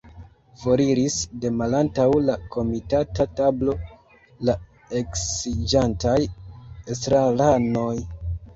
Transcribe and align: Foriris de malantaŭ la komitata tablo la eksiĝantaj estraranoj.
Foriris 0.59 1.17
de 1.43 1.51
malantaŭ 1.57 2.07
la 2.29 2.37
komitata 2.55 3.27
tablo 3.41 3.77
la 4.49 4.57
eksiĝantaj 5.03 6.19
estraranoj. 6.97 7.95